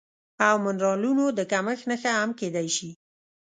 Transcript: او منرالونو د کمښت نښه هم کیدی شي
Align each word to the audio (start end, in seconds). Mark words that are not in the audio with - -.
او 0.47 0.55
منرالونو 0.65 1.25
د 1.37 1.39
کمښت 1.51 1.83
نښه 1.89 2.11
هم 2.19 2.29
کیدی 2.39 2.67
شي 2.75 2.89